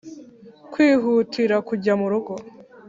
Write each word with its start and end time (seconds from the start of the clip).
kwihutira 0.71 1.55
kujya 1.67 1.93
mu 1.99 2.07
rugo. 2.11 2.33